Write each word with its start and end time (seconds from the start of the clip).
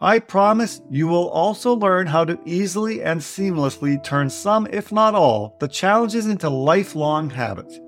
I 0.00 0.18
promise 0.18 0.82
you 0.90 1.08
will 1.08 1.30
also 1.30 1.72
learn 1.72 2.06
how 2.06 2.26
to 2.26 2.38
easily 2.44 3.02
and 3.02 3.18
seamlessly 3.18 4.04
turn 4.04 4.28
some, 4.28 4.66
if 4.70 4.92
not 4.92 5.14
all, 5.14 5.56
the 5.58 5.68
challenges 5.68 6.26
into 6.26 6.50
lifelong 6.50 7.30
habits. 7.30 7.80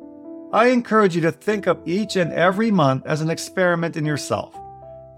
I 0.50 0.68
encourage 0.68 1.14
you 1.14 1.20
to 1.22 1.32
think 1.32 1.66
of 1.66 1.82
each 1.84 2.16
and 2.16 2.32
every 2.32 2.70
month 2.70 3.04
as 3.04 3.20
an 3.20 3.28
experiment 3.28 3.98
in 3.98 4.06
yourself, 4.06 4.54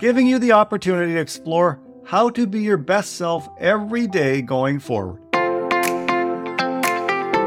giving 0.01 0.27
you 0.27 0.41
the 0.41 0.51
opportunity 0.51 1.13
to 1.13 1.21
explore 1.21 1.81
how 2.05 2.29
to 2.31 2.45
be 2.45 2.61
your 2.61 2.77
best 2.77 3.15
self 3.15 3.49
every 3.61 4.09
day 4.09 4.43
going 4.43 4.81
forward. 4.81 5.30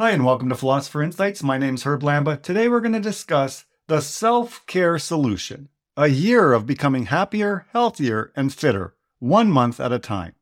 Hi, 0.00 0.12
and 0.12 0.24
welcome 0.24 0.48
to 0.50 0.54
Philosopher 0.54 1.02
Insights. 1.02 1.42
My 1.42 1.58
name 1.58 1.74
is 1.74 1.82
Herb 1.82 2.02
Lamba. 2.02 2.40
Today 2.40 2.68
we're 2.68 2.78
going 2.78 2.92
to 2.92 3.00
discuss 3.00 3.64
the 3.88 4.00
self 4.00 4.64
care 4.66 4.96
solution 4.96 5.70
a 5.96 6.06
year 6.06 6.52
of 6.52 6.66
becoming 6.66 7.06
happier, 7.06 7.66
healthier, 7.72 8.30
and 8.36 8.54
fitter, 8.54 8.94
one 9.18 9.50
month 9.50 9.80
at 9.80 9.90
a 9.90 9.98
time. 9.98 10.36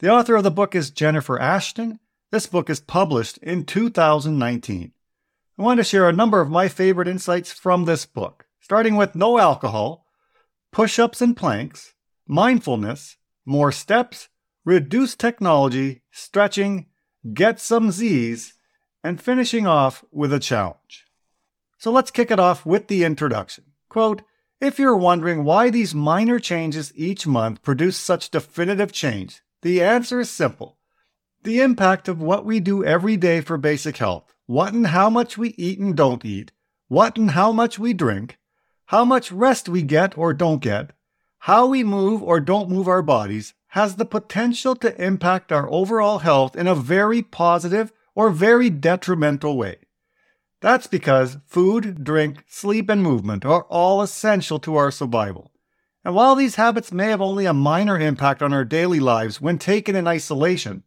The 0.00 0.10
author 0.10 0.36
of 0.36 0.44
the 0.44 0.50
book 0.50 0.74
is 0.74 0.90
Jennifer 0.90 1.38
Ashton. 1.38 2.00
This 2.30 2.44
book 2.44 2.68
is 2.68 2.80
published 2.80 3.38
in 3.38 3.64
2019. 3.64 4.92
I 5.58 5.62
want 5.62 5.78
to 5.78 5.84
share 5.84 6.06
a 6.06 6.12
number 6.12 6.42
of 6.42 6.50
my 6.50 6.68
favorite 6.68 7.08
insights 7.08 7.50
from 7.50 7.86
this 7.86 8.04
book, 8.04 8.44
starting 8.60 8.94
with 8.94 9.14
no 9.14 9.38
alcohol, 9.38 10.04
push 10.70 10.98
ups 10.98 11.22
and 11.22 11.34
planks, 11.34 11.94
mindfulness, 12.26 13.16
more 13.46 13.72
steps, 13.72 14.28
reduce 14.66 15.16
technology, 15.16 16.02
stretching, 16.10 16.88
get 17.32 17.58
some 17.58 17.90
Z's 17.90 18.52
and 19.02 19.20
finishing 19.20 19.66
off 19.66 20.04
with 20.10 20.32
a 20.32 20.40
challenge. 20.40 21.06
So 21.78 21.90
let's 21.92 22.10
kick 22.10 22.30
it 22.30 22.40
off 22.40 22.66
with 22.66 22.88
the 22.88 23.04
introduction. 23.04 23.64
Quote, 23.88 24.22
if 24.60 24.78
you're 24.78 24.96
wondering 24.96 25.44
why 25.44 25.70
these 25.70 25.94
minor 25.94 26.40
changes 26.40 26.92
each 26.96 27.26
month 27.26 27.62
produce 27.62 27.96
such 27.96 28.30
definitive 28.30 28.90
change, 28.90 29.42
the 29.62 29.80
answer 29.80 30.18
is 30.18 30.30
simple. 30.30 30.78
The 31.44 31.60
impact 31.60 32.08
of 32.08 32.20
what 32.20 32.44
we 32.44 32.58
do 32.58 32.84
every 32.84 33.16
day 33.16 33.40
for 33.40 33.56
basic 33.56 33.98
health, 33.98 34.34
what 34.46 34.72
and 34.72 34.88
how 34.88 35.08
much 35.08 35.38
we 35.38 35.50
eat 35.56 35.78
and 35.78 35.96
don't 35.96 36.24
eat, 36.24 36.50
what 36.88 37.16
and 37.16 37.30
how 37.30 37.52
much 37.52 37.78
we 37.78 37.92
drink, 37.92 38.38
how 38.86 39.04
much 39.04 39.30
rest 39.30 39.68
we 39.68 39.82
get 39.82 40.18
or 40.18 40.34
don't 40.34 40.60
get, 40.60 40.90
how 41.38 41.66
we 41.66 41.84
move 41.84 42.20
or 42.22 42.40
don't 42.40 42.68
move 42.68 42.88
our 42.88 43.02
bodies, 43.02 43.54
has 43.68 43.94
the 43.94 44.04
potential 44.04 44.74
to 44.74 45.00
impact 45.00 45.52
our 45.52 45.70
overall 45.70 46.18
health 46.18 46.56
in 46.56 46.66
a 46.66 46.74
very 46.74 47.22
positive 47.22 47.92
or 48.18 48.30
very 48.30 48.68
detrimental 48.68 49.56
way. 49.56 49.76
That's 50.60 50.88
because 50.88 51.36
food, 51.46 52.02
drink, 52.02 52.42
sleep, 52.48 52.90
and 52.90 53.00
movement 53.00 53.44
are 53.44 53.62
all 53.70 54.02
essential 54.02 54.58
to 54.58 54.74
our 54.74 54.90
survival. 54.90 55.52
And 56.04 56.16
while 56.16 56.34
these 56.34 56.56
habits 56.56 56.90
may 56.90 57.10
have 57.10 57.20
only 57.20 57.46
a 57.46 57.52
minor 57.52 57.96
impact 57.96 58.42
on 58.42 58.52
our 58.52 58.64
daily 58.64 58.98
lives 58.98 59.40
when 59.40 59.56
taken 59.56 59.94
in 59.94 60.08
isolation, 60.08 60.82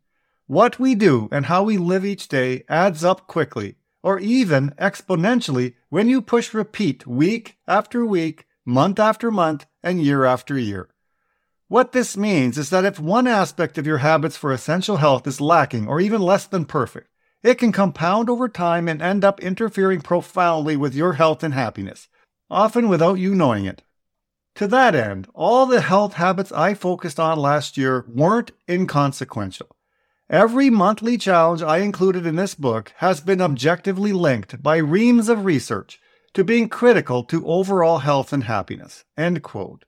what 0.47 0.77
we 0.77 0.93
do 0.93 1.29
and 1.31 1.45
how 1.45 1.63
we 1.63 1.77
live 1.77 2.03
each 2.03 2.27
day 2.27 2.65
adds 2.67 3.01
up 3.01 3.27
quickly, 3.27 3.75
or 4.03 4.19
even 4.19 4.71
exponentially, 4.71 5.75
when 5.87 6.09
you 6.09 6.21
push 6.21 6.53
repeat 6.53 7.07
week 7.07 7.55
after 7.65 8.05
week, 8.05 8.45
month 8.65 8.99
after 8.99 9.31
month, 9.31 9.65
and 9.81 10.01
year 10.01 10.25
after 10.25 10.57
year. 10.57 10.89
What 11.69 11.93
this 11.93 12.17
means 12.17 12.57
is 12.57 12.71
that 12.71 12.83
if 12.83 12.99
one 12.99 13.25
aspect 13.25 13.77
of 13.77 13.87
your 13.87 13.99
habits 13.99 14.35
for 14.35 14.51
essential 14.51 14.97
health 14.97 15.25
is 15.27 15.39
lacking 15.39 15.87
or 15.87 16.01
even 16.01 16.21
less 16.21 16.45
than 16.45 16.65
perfect, 16.65 17.07
it 17.43 17.55
can 17.55 17.71
compound 17.71 18.29
over 18.29 18.47
time 18.47 18.87
and 18.87 19.01
end 19.01 19.23
up 19.23 19.39
interfering 19.39 20.01
profoundly 20.01 20.75
with 20.75 20.93
your 20.93 21.13
health 21.13 21.43
and 21.43 21.53
happiness, 21.53 22.07
often 22.49 22.87
without 22.87 23.15
you 23.15 23.33
knowing 23.33 23.65
it. 23.65 23.83
To 24.55 24.67
that 24.67 24.95
end, 24.95 25.27
all 25.33 25.65
the 25.65 25.81
health 25.81 26.13
habits 26.13 26.51
I 26.51 26.73
focused 26.73 27.19
on 27.19 27.39
last 27.39 27.77
year 27.77 28.05
weren't 28.07 28.51
inconsequential. 28.69 29.75
Every 30.29 30.69
monthly 30.69 31.17
challenge 31.17 31.61
I 31.61 31.79
included 31.79 32.25
in 32.25 32.35
this 32.35 32.55
book 32.55 32.93
has 32.97 33.21
been 33.21 33.41
objectively 33.41 34.13
linked 34.13 34.61
by 34.61 34.77
reams 34.77 35.29
of 35.29 35.45
research 35.45 35.99
to 36.33 36.43
being 36.43 36.69
critical 36.69 37.23
to 37.25 37.45
overall 37.45 37.99
health 37.99 38.31
and 38.31 38.45
happiness. 38.45 39.03
End 39.17 39.43
quote. 39.43 39.85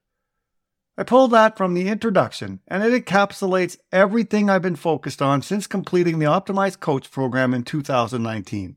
I 0.96 1.04
pulled 1.04 1.32
that 1.32 1.58
from 1.58 1.74
the 1.74 1.88
introduction, 1.88 2.60
and 2.68 2.84
it 2.84 3.06
encapsulates 3.06 3.78
everything 3.92 4.48
I've 4.48 4.62
been 4.62 4.76
focused 4.76 5.24
on 5.24 5.42
since 5.42 5.66
completing 5.66 6.20
the 6.20 6.28
Optimized 6.28 6.82
Coach 6.82 7.10
program 7.10 7.52
in 7.52 7.64
2019. 7.64 8.76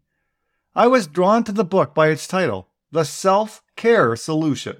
I 0.74 0.86
was 0.86 1.06
drawn 1.06 1.44
to 1.44 1.52
the 1.52 1.64
book 1.64 1.94
by 1.94 2.08
its 2.08 2.26
title, 2.26 2.68
The 2.90 3.04
Self 3.04 3.62
Care 3.76 4.16
Solution, 4.16 4.76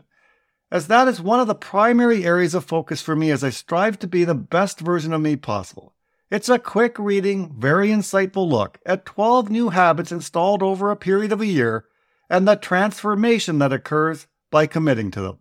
as 0.71 0.89
that 0.89 1.09
is 1.09 1.21
one 1.21 1.39
of 1.39 1.47
the 1.47 1.55
primary 1.55 2.25
areas 2.25 2.55
of 2.55 2.65
focus 2.65 3.03
for 3.03 3.15
me 3.15 3.31
as 3.31 3.45
I 3.45 3.51
strive 3.51 3.99
to 3.99 4.07
be 4.07 4.25
the 4.25 4.35
best 4.35 4.81
version 4.81 5.13
of 5.13 5.21
me 5.21 5.37
possible. 5.37 5.93
It's 6.31 6.49
a 6.49 6.59
quick 6.59 6.99
reading, 6.99 7.55
very 7.59 7.89
insightful 7.89 8.49
look 8.49 8.79
at 8.87 9.05
12 9.05 9.51
new 9.51 9.69
habits 9.69 10.11
installed 10.11 10.63
over 10.63 10.91
a 10.91 10.97
period 10.97 11.33
of 11.33 11.43
a 11.43 11.47
year 11.47 11.85
and 12.31 12.49
the 12.49 12.57
transformation 12.57 13.59
that 13.59 13.75
occurs 13.75 14.27
by 14.51 14.67
committing 14.67 15.11
to 15.13 15.21
them. 15.21 15.39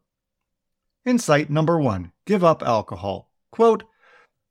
Insight 1.06 1.52
number 1.52 1.80
one 1.80 2.12
give 2.26 2.44
up 2.44 2.64
alcohol. 2.64 3.30
Quote, 3.52 3.84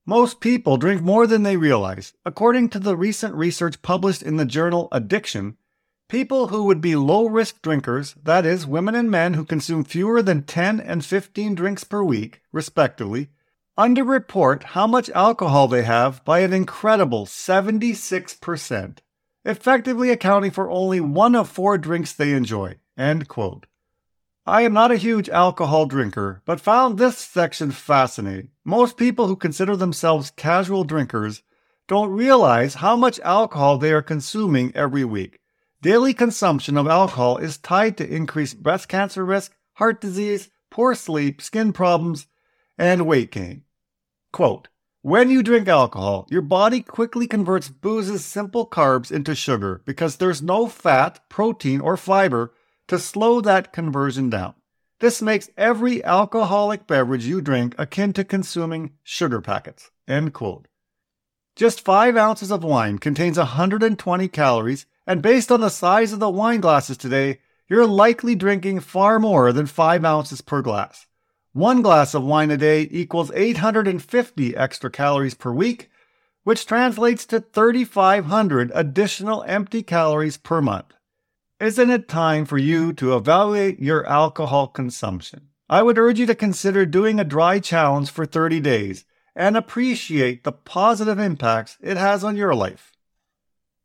most 0.06 0.38
people 0.38 0.76
drink 0.76 1.02
more 1.02 1.26
than 1.26 1.42
they 1.42 1.56
realize. 1.56 2.12
According 2.24 2.68
to 2.70 2.78
the 2.78 2.96
recent 2.96 3.34
research 3.34 3.82
published 3.82 4.22
in 4.22 4.36
the 4.36 4.44
journal 4.44 4.88
Addiction, 4.92 5.56
people 6.08 6.48
who 6.48 6.64
would 6.64 6.80
be 6.80 6.94
low 6.94 7.26
risk 7.26 7.60
drinkers, 7.60 8.14
that 8.22 8.46
is, 8.46 8.66
women 8.66 8.94
and 8.94 9.10
men 9.10 9.34
who 9.34 9.44
consume 9.44 9.82
fewer 9.82 10.22
than 10.22 10.44
10 10.44 10.78
and 10.78 11.04
15 11.04 11.54
drinks 11.54 11.82
per 11.82 12.04
week, 12.04 12.42
respectively, 12.52 13.30
underreport 13.76 14.62
how 14.62 14.86
much 14.86 15.10
alcohol 15.10 15.66
they 15.66 15.82
have 15.82 16.24
by 16.24 16.40
an 16.40 16.52
incredible 16.52 17.26
76%, 17.26 18.98
effectively 19.44 20.10
accounting 20.10 20.52
for 20.52 20.70
only 20.70 21.00
one 21.00 21.34
of 21.34 21.48
four 21.48 21.78
drinks 21.78 22.12
they 22.12 22.32
enjoy. 22.32 22.76
End 22.96 23.26
quote. 23.26 23.66
I 24.46 24.60
am 24.60 24.74
not 24.74 24.92
a 24.92 24.96
huge 24.96 25.30
alcohol 25.30 25.86
drinker, 25.86 26.42
but 26.44 26.60
found 26.60 26.98
this 26.98 27.16
section 27.16 27.70
fascinating. 27.70 28.50
Most 28.62 28.98
people 28.98 29.26
who 29.26 29.36
consider 29.36 29.74
themselves 29.74 30.32
casual 30.36 30.84
drinkers 30.84 31.42
don't 31.88 32.10
realize 32.10 32.74
how 32.74 32.94
much 32.94 33.18
alcohol 33.20 33.78
they 33.78 33.90
are 33.90 34.02
consuming 34.02 34.70
every 34.74 35.02
week. 35.02 35.40
Daily 35.80 36.12
consumption 36.12 36.76
of 36.76 36.86
alcohol 36.86 37.38
is 37.38 37.56
tied 37.56 37.96
to 37.96 38.06
increased 38.06 38.62
breast 38.62 38.86
cancer 38.86 39.24
risk, 39.24 39.54
heart 39.74 39.98
disease, 39.98 40.50
poor 40.68 40.94
sleep, 40.94 41.40
skin 41.40 41.72
problems, 41.72 42.26
and 42.76 43.06
weight 43.06 43.30
gain. 43.30 43.62
Quote, 44.30 44.68
when 45.00 45.30
you 45.30 45.42
drink 45.42 45.68
alcohol, 45.68 46.26
your 46.30 46.42
body 46.42 46.82
quickly 46.82 47.26
converts 47.26 47.70
booze's 47.70 48.26
simple 48.26 48.66
carbs 48.66 49.10
into 49.10 49.34
sugar 49.34 49.80
because 49.86 50.16
there's 50.16 50.42
no 50.42 50.66
fat, 50.66 51.20
protein, 51.30 51.80
or 51.80 51.96
fiber 51.96 52.52
to 52.88 52.98
slow 52.98 53.40
that 53.40 53.72
conversion 53.72 54.30
down. 54.30 54.54
This 55.00 55.20
makes 55.20 55.50
every 55.56 56.04
alcoholic 56.04 56.86
beverage 56.86 57.26
you 57.26 57.40
drink 57.40 57.74
akin 57.78 58.12
to 58.14 58.24
consuming 58.24 58.92
sugar 59.02 59.40
packets. 59.40 59.90
End 60.08 60.32
quote. 60.32 60.68
Just 61.56 61.82
5 61.82 62.16
ounces 62.16 62.50
of 62.50 62.64
wine 62.64 62.98
contains 62.98 63.36
120 63.36 64.28
calories, 64.28 64.86
and 65.06 65.20
based 65.20 65.52
on 65.52 65.60
the 65.60 65.68
size 65.68 66.12
of 66.12 66.20
the 66.20 66.30
wine 66.30 66.60
glasses 66.60 66.96
today, 66.96 67.40
you're 67.68 67.86
likely 67.86 68.34
drinking 68.34 68.80
far 68.80 69.18
more 69.18 69.52
than 69.52 69.66
5 69.66 70.04
ounces 70.04 70.40
per 70.40 70.62
glass. 70.62 71.06
One 71.52 71.82
glass 71.82 72.14
of 72.14 72.24
wine 72.24 72.50
a 72.50 72.56
day 72.56 72.88
equals 72.90 73.30
850 73.32 74.56
extra 74.56 74.90
calories 74.90 75.34
per 75.34 75.52
week, 75.52 75.90
which 76.44 76.66
translates 76.66 77.26
to 77.26 77.40
3,500 77.40 78.72
additional 78.74 79.44
empty 79.46 79.82
calories 79.82 80.36
per 80.36 80.60
month. 80.62 80.93
Isn't 81.64 81.88
it 81.88 82.08
time 82.08 82.44
for 82.44 82.58
you 82.58 82.92
to 82.92 83.16
evaluate 83.16 83.80
your 83.80 84.06
alcohol 84.06 84.66
consumption? 84.66 85.48
I 85.66 85.82
would 85.82 85.96
urge 85.96 86.18
you 86.18 86.26
to 86.26 86.34
consider 86.34 86.84
doing 86.84 87.18
a 87.18 87.24
dry 87.24 87.58
challenge 87.58 88.10
for 88.10 88.26
30 88.26 88.60
days 88.60 89.06
and 89.34 89.56
appreciate 89.56 90.44
the 90.44 90.52
positive 90.52 91.18
impacts 91.18 91.78
it 91.80 91.96
has 91.96 92.22
on 92.22 92.36
your 92.36 92.54
life. 92.54 92.92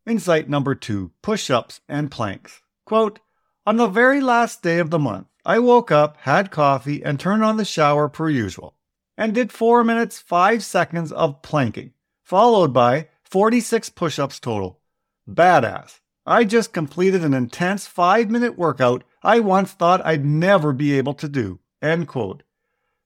Insight 0.06 0.46
number 0.46 0.74
two 0.74 1.12
push 1.22 1.48
ups 1.48 1.80
and 1.88 2.10
planks. 2.10 2.60
Quote 2.84 3.18
On 3.64 3.78
the 3.78 3.88
very 3.88 4.20
last 4.20 4.62
day 4.62 4.78
of 4.78 4.90
the 4.90 4.98
month, 4.98 5.28
I 5.46 5.58
woke 5.58 5.90
up, 5.90 6.18
had 6.18 6.50
coffee, 6.50 7.02
and 7.02 7.18
turned 7.18 7.42
on 7.42 7.56
the 7.56 7.64
shower 7.64 8.10
per 8.10 8.28
usual, 8.28 8.74
and 9.16 9.34
did 9.34 9.52
4 9.52 9.84
minutes 9.84 10.20
5 10.20 10.62
seconds 10.62 11.12
of 11.12 11.40
planking. 11.40 11.94
followed 12.24 12.74
by 12.74 13.08
46 13.22 13.88
push 13.88 14.18
ups 14.18 14.38
total. 14.38 14.80
Badass. 15.26 15.99
I 16.26 16.44
just 16.44 16.72
completed 16.72 17.24
an 17.24 17.34
intense 17.34 17.86
five 17.86 18.30
minute 18.30 18.58
workout 18.58 19.04
I 19.22 19.40
once 19.40 19.72
thought 19.72 20.04
I'd 20.04 20.24
never 20.24 20.72
be 20.72 20.96
able 20.96 21.14
to 21.14 21.28
do. 21.28 21.60
End 21.82 22.08
quote. 22.08 22.42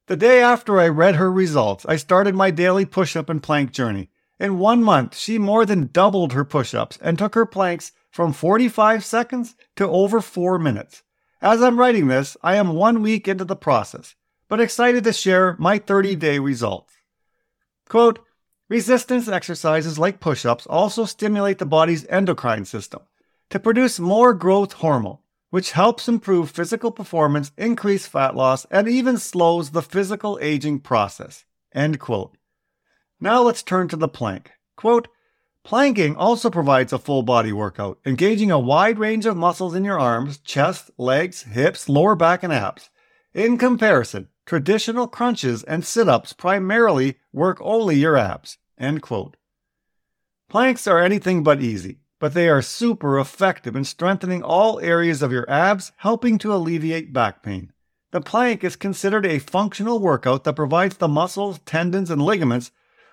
The 0.07 0.17
day 0.17 0.43
after 0.43 0.79
I 0.79 0.89
read 0.89 1.15
her 1.17 1.31
results, 1.31 1.87
I 1.87 1.97
started 1.97 2.35
my 2.35 2.51
daily 2.51 2.85
push 2.85 3.17
up 3.17 3.31
and 3.31 3.43
plank 3.43 3.73
journey. 3.73 4.11
In 4.39 4.59
one 4.59 4.83
month, 4.83 5.17
she 5.17 5.39
more 5.39 5.65
than 5.65 5.91
doubled 5.93 6.33
her 6.33 6.45
push 6.45 6.75
ups 6.75 6.99
and 7.01 7.19
took 7.19 7.35
her 7.35 7.47
planks 7.47 7.93
from 8.11 8.33
45 8.33 9.05
seconds 9.05 9.55
to 9.77 9.89
over 9.89 10.21
4 10.21 10.59
minutes. 10.59 11.03
As 11.41 11.63
I'm 11.63 11.79
writing 11.79 12.09
this, 12.09 12.37
I 12.43 12.57
am 12.57 12.75
one 12.75 13.01
week 13.01 13.29
into 13.29 13.45
the 13.45 13.57
process, 13.57 14.15
but 14.49 14.61
excited 14.61 15.05
to 15.05 15.13
share 15.13 15.57
my 15.59 15.79
30 15.79 16.17
day 16.17 16.39
results. 16.39 16.93
Quote, 17.89 18.19
Resistance 18.69 19.29
exercises 19.29 19.99
like 19.99 20.21
push 20.21 20.47
ups 20.47 20.67
also 20.67 21.05
stimulate 21.05 21.59
the 21.59 21.67
body's 21.67 22.07
endocrine 22.07 22.65
system 22.65 23.03
to 23.51 23.61
produce 23.61 24.01
more 24.01 24.33
growth 24.33 24.75
hormone, 24.75 25.19
which 25.51 25.73
helps 25.73 26.09
improve 26.09 26.51
physical 26.51 26.91
performance, 26.91 27.53
increase 27.59 28.07
fat 28.07 28.35
loss, 28.35 28.65
and 28.71 28.89
even 28.89 29.19
slows 29.19 29.71
the 29.71 29.83
physical 29.83 30.39
aging 30.41 30.81
process. 30.81 31.45
End 31.75 32.01
quote. 32.01 32.37
Now 33.21 33.43
let's 33.43 33.63
turn 33.63 33.89
to 33.89 33.97
the 33.97 34.09
plank. 34.09 34.53
Quote, 34.77 35.09
Planking 35.63 36.17
also 36.17 36.51
provides 36.51 36.93
a 36.93 36.99
full 36.99 37.23
body 37.23 37.53
workout, 37.53 37.99
engaging 38.05 38.51
a 38.51 38.59
wide 38.59 38.99
range 38.99 39.25
of 39.25 39.37
muscles 39.37 39.75
in 39.75 39.85
your 39.85 39.99
arms, 39.99 40.39
chest, 40.39 40.91
legs, 40.99 41.43
hips, 41.43 41.89
lower 41.89 42.15
back, 42.15 42.43
and 42.43 42.53
abs. 42.53 42.91
In 43.33 43.57
comparison, 43.57 44.29
traditional 44.47 45.07
crunches 45.07 45.63
and 45.63 45.85
sit 45.85 46.09
ups 46.09 46.33
primarily 46.33 47.17
work 47.33 47.59
only 47.61 47.97
your 47.97 48.17
abs. 48.17 48.59
End 48.79 49.03
quote. 49.03 49.37
Planks 50.49 50.87
are 50.87 51.03
anything 51.03 51.43
but 51.43 51.63
easy, 51.63 52.01
but 52.21 52.35
they 52.35 52.49
are 52.49 52.63
super 52.63 53.19
effective 53.19 53.75
in 53.75 53.85
strengthening 53.85 54.43
all 54.43 54.79
areas 54.81 55.23
of 55.23 55.33
your 55.33 55.49
abs, 55.51 55.93
helping 55.97 56.39
to 56.39 56.55
alleviate 56.55 57.13
back 57.13 57.43
pain. 57.43 57.73
The 58.13 58.21
plank 58.21 58.63
is 58.63 58.77
considered 58.77 59.27
a 59.27 59.41
functional 59.41 59.99
workout 59.99 60.45
that 60.45 60.55
provides 60.55 60.99
the 60.99 61.09
muscles, 61.09 61.59
tendons, 61.67 62.11
and 62.11 62.23
ligaments 62.23 62.71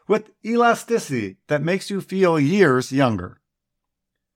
with 0.08 0.30
elasticity 0.46 1.38
that 1.48 1.64
makes 1.64 1.90
you 1.90 2.02
feel 2.02 2.40
years 2.40 2.92
younger. 2.92 3.42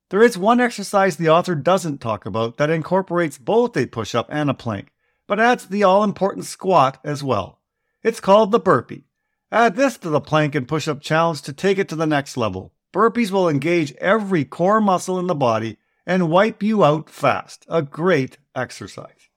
There 0.09 0.23
is 0.23 0.37
one 0.37 0.61
exercise 0.61 1.17
the 1.17 1.29
author 1.29 1.55
doesn't 1.55 1.99
talk 1.99 2.25
about 2.25 2.57
that 2.57 2.69
incorporates 2.69 3.37
both 3.37 3.75
a 3.75 3.85
push 3.85 4.15
up 4.15 4.27
and 4.31 4.49
a 4.49 4.53
plank 4.53 4.91
but 5.27 5.39
adds 5.39 5.67
the 5.67 5.83
all 5.83 6.03
important 6.03 6.45
squat 6.45 6.99
as 7.03 7.23
well. 7.23 7.59
It's 8.03 8.19
called 8.19 8.51
the 8.51 8.59
burpee. 8.59 9.05
Add 9.51 9.75
this 9.75 9.97
to 9.97 10.09
the 10.09 10.21
plank 10.21 10.55
and 10.55 10.67
push 10.67 10.87
up 10.87 11.01
challenge 11.01 11.41
to 11.43 11.53
take 11.53 11.77
it 11.77 11.89
to 11.89 11.95
the 11.95 12.05
next 12.05 12.37
level. 12.37 12.73
Burpees 12.93 13.31
will 13.31 13.49
engage 13.49 13.93
every 13.95 14.45
core 14.45 14.81
muscle 14.81 15.19
in 15.19 15.27
the 15.27 15.35
body 15.35 15.77
and 16.05 16.29
wipe 16.29 16.61
you 16.61 16.83
out 16.83 17.09
fast. 17.09 17.65
A 17.67 17.81
great 17.81 18.37
exercise. 18.55 19.29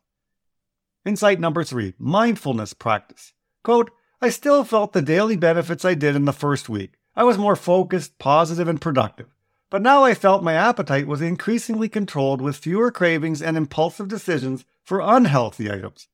Insight 1.04 1.40
number 1.40 1.64
three 1.64 1.94
mindfulness 1.98 2.74
practice. 2.74 3.32
Quote, 3.62 3.90
I 4.20 4.30
still 4.30 4.64
felt 4.64 4.92
the 4.92 5.02
daily 5.02 5.36
benefits 5.36 5.84
I 5.84 5.94
did 5.94 6.16
in 6.16 6.24
the 6.24 6.32
first 6.32 6.68
week. 6.68 6.94
I 7.16 7.24
was 7.24 7.38
more 7.38 7.56
focused, 7.56 8.18
positive, 8.18 8.68
and 8.68 8.80
productive. 8.80 9.28
But 9.70 9.82
now 9.82 10.04
I 10.04 10.14
felt 10.14 10.42
my 10.42 10.54
appetite 10.54 11.06
was 11.06 11.20
increasingly 11.20 11.88
controlled 11.88 12.40
with 12.40 12.56
fewer 12.56 12.90
cravings 12.90 13.42
and 13.42 13.56
impulsive 13.56 14.08
decisions 14.08 14.64
for 14.88 15.00
unhealthy 15.00 15.70
items. 15.70 16.08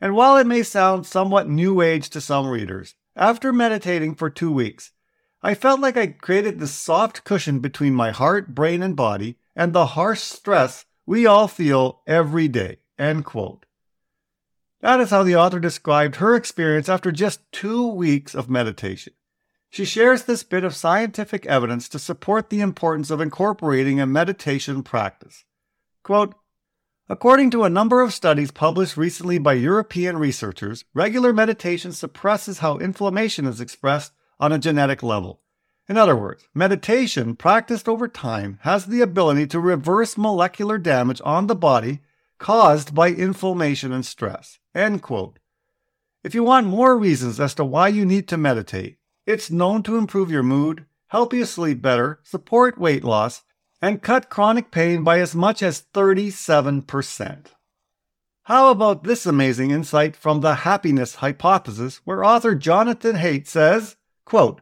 And 0.00 0.16
while 0.16 0.36
it 0.36 0.48
may 0.48 0.64
sound 0.64 1.06
somewhat 1.06 1.48
new 1.48 1.80
age 1.80 2.10
to 2.10 2.20
some 2.20 2.48
readers, 2.48 2.96
after 3.14 3.52
meditating 3.52 4.16
for 4.16 4.28
two 4.28 4.50
weeks, 4.50 4.90
I 5.44 5.54
felt 5.54 5.78
like 5.78 5.96
I 5.96 6.08
created 6.08 6.58
this 6.58 6.72
soft 6.72 7.22
cushion 7.22 7.60
between 7.60 7.94
my 7.94 8.10
heart, 8.10 8.52
brain, 8.52 8.82
and 8.82 8.96
body 8.96 9.36
and 9.54 9.72
the 9.72 9.86
harsh 9.86 10.22
stress 10.22 10.86
we 11.06 11.24
all 11.24 11.46
feel 11.46 12.02
every 12.04 12.48
day. 12.48 12.78
End 12.98 13.24
quote. 13.24 13.64
That 14.80 14.98
is 14.98 15.10
how 15.10 15.22
the 15.22 15.36
author 15.36 15.60
described 15.60 16.16
her 16.16 16.34
experience 16.34 16.88
after 16.88 17.12
just 17.12 17.40
two 17.52 17.86
weeks 17.86 18.34
of 18.34 18.50
meditation. 18.50 19.12
She 19.70 19.84
shares 19.84 20.24
this 20.24 20.42
bit 20.42 20.64
of 20.64 20.74
scientific 20.74 21.46
evidence 21.46 21.88
to 21.90 22.00
support 22.00 22.50
the 22.50 22.60
importance 22.60 23.12
of 23.12 23.20
incorporating 23.20 24.00
a 24.00 24.06
meditation 24.06 24.82
practice. 24.82 25.44
Quote, 26.02 26.34
According 27.08 27.52
to 27.52 27.62
a 27.62 27.70
number 27.70 28.00
of 28.00 28.12
studies 28.12 28.50
published 28.50 28.96
recently 28.96 29.38
by 29.38 29.52
European 29.52 30.18
researchers, 30.18 30.84
regular 30.92 31.32
meditation 31.32 31.92
suppresses 31.92 32.58
how 32.58 32.78
inflammation 32.78 33.46
is 33.46 33.60
expressed 33.60 34.12
on 34.40 34.50
a 34.50 34.58
genetic 34.58 35.04
level. 35.04 35.40
In 35.88 35.96
other 35.96 36.16
words, 36.16 36.48
meditation 36.52 37.36
practiced 37.36 37.88
over 37.88 38.08
time 38.08 38.58
has 38.62 38.86
the 38.86 39.02
ability 39.02 39.46
to 39.48 39.60
reverse 39.60 40.18
molecular 40.18 40.78
damage 40.78 41.20
on 41.24 41.46
the 41.46 41.54
body 41.54 42.00
caused 42.38 42.92
by 42.92 43.10
inflammation 43.10 43.92
and 43.92 44.04
stress. 44.04 44.58
End 44.74 45.00
quote. 45.00 45.38
If 46.24 46.34
you 46.34 46.42
want 46.42 46.66
more 46.66 46.98
reasons 46.98 47.38
as 47.38 47.54
to 47.54 47.64
why 47.64 47.86
you 47.86 48.04
need 48.04 48.26
to 48.28 48.36
meditate, 48.36 48.98
it's 49.26 49.48
known 49.48 49.84
to 49.84 49.96
improve 49.96 50.32
your 50.32 50.42
mood, 50.42 50.86
help 51.06 51.32
you 51.32 51.44
sleep 51.44 51.80
better, 51.80 52.18
support 52.24 52.78
weight 52.78 53.04
loss, 53.04 53.44
and 53.80 54.02
cut 54.02 54.30
chronic 54.30 54.70
pain 54.70 55.04
by 55.04 55.20
as 55.20 55.34
much 55.34 55.62
as 55.62 55.84
37%. 55.94 57.46
How 58.44 58.70
about 58.70 59.04
this 59.04 59.26
amazing 59.26 59.70
insight 59.70 60.14
from 60.14 60.40
the 60.40 60.56
happiness 60.56 61.16
hypothesis 61.16 62.00
where 62.04 62.24
author 62.24 62.54
Jonathan 62.54 63.16
Haidt 63.16 63.46
says, 63.46 63.96
quote, 64.24 64.60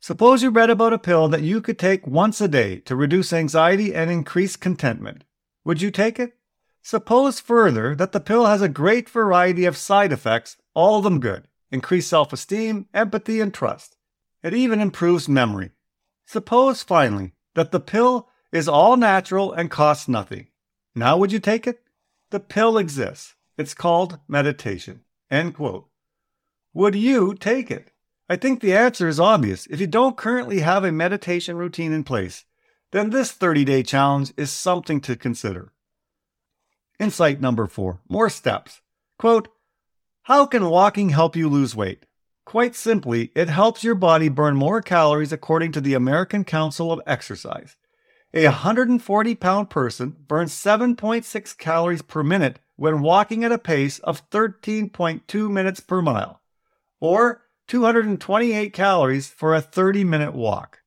Suppose 0.00 0.42
you 0.42 0.50
read 0.50 0.70
about 0.70 0.92
a 0.92 0.98
pill 0.98 1.28
that 1.28 1.42
you 1.42 1.60
could 1.60 1.78
take 1.78 2.06
once 2.06 2.40
a 2.40 2.46
day 2.46 2.78
to 2.80 2.94
reduce 2.94 3.32
anxiety 3.32 3.92
and 3.92 4.10
increase 4.10 4.54
contentment. 4.54 5.24
Would 5.64 5.82
you 5.82 5.90
take 5.90 6.20
it? 6.20 6.36
Suppose 6.82 7.40
further 7.40 7.96
that 7.96 8.12
the 8.12 8.20
pill 8.20 8.46
has 8.46 8.62
a 8.62 8.68
great 8.68 9.08
variety 9.08 9.64
of 9.64 9.76
side 9.76 10.12
effects, 10.12 10.56
all 10.74 10.98
of 10.98 11.04
them 11.04 11.18
good 11.18 11.48
increase 11.70 12.06
self 12.06 12.32
esteem, 12.32 12.86
empathy, 12.94 13.40
and 13.40 13.52
trust. 13.52 13.96
It 14.42 14.54
even 14.54 14.80
improves 14.80 15.28
memory. 15.28 15.72
Suppose, 16.24 16.82
finally, 16.82 17.32
that 17.54 17.72
the 17.72 17.80
pill 17.80 18.28
is 18.52 18.68
all 18.68 18.96
natural 18.96 19.52
and 19.52 19.70
costs 19.70 20.08
nothing. 20.08 20.48
Now 20.94 21.16
would 21.16 21.32
you 21.32 21.38
take 21.38 21.66
it? 21.66 21.82
The 22.30 22.40
pill 22.40 22.78
exists. 22.78 23.34
It's 23.56 23.74
called 23.74 24.18
meditation. 24.28 25.02
End 25.30 25.54
quote. 25.54 25.88
Would 26.74 26.94
you 26.94 27.34
take 27.34 27.70
it? 27.70 27.92
I 28.28 28.36
think 28.36 28.60
the 28.60 28.76
answer 28.76 29.08
is 29.08 29.18
obvious. 29.18 29.66
If 29.66 29.80
you 29.80 29.86
don't 29.86 30.16
currently 30.16 30.60
have 30.60 30.84
a 30.84 30.92
meditation 30.92 31.56
routine 31.56 31.92
in 31.92 32.04
place, 32.04 32.44
then 32.92 33.10
this 33.10 33.32
30 33.32 33.64
day 33.64 33.82
challenge 33.82 34.32
is 34.36 34.50
something 34.50 35.00
to 35.02 35.16
consider. 35.16 35.72
Insight 36.98 37.40
number 37.40 37.66
four 37.66 38.00
more 38.08 38.28
steps. 38.28 38.80
Quote, 39.18 39.48
How 40.22 40.46
can 40.46 40.68
walking 40.68 41.10
help 41.10 41.36
you 41.36 41.48
lose 41.48 41.74
weight? 41.74 42.04
Quite 42.44 42.74
simply, 42.74 43.30
it 43.34 43.48
helps 43.48 43.84
your 43.84 43.94
body 43.94 44.28
burn 44.28 44.56
more 44.56 44.80
calories 44.80 45.32
according 45.32 45.72
to 45.72 45.80
the 45.80 45.94
American 45.94 46.44
Council 46.44 46.90
of 46.90 47.00
Exercise. 47.06 47.76
A 48.34 48.44
140 48.44 49.34
pound 49.36 49.70
person 49.70 50.14
burns 50.28 50.52
7.6 50.52 51.56
calories 51.56 52.02
per 52.02 52.22
minute 52.22 52.58
when 52.76 53.00
walking 53.00 53.42
at 53.42 53.52
a 53.52 53.58
pace 53.58 53.98
of 54.00 54.28
13.2 54.28 55.50
minutes 55.50 55.80
per 55.80 56.02
mile, 56.02 56.42
or 57.00 57.42
228 57.68 58.72
calories 58.72 59.28
for 59.28 59.54
a 59.54 59.62
30 59.62 60.04
minute 60.04 60.34
walk. 60.34 60.80